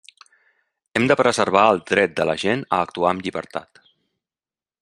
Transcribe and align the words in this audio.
Hem 0.99 1.05
de 1.11 1.17
preservar 1.19 1.67
el 1.73 1.83
dret 1.93 2.17
de 2.21 2.27
la 2.31 2.37
gent 2.47 2.67
a 2.79 2.83
actuar 2.89 3.15
amb 3.15 3.27
llibertat. 3.27 3.87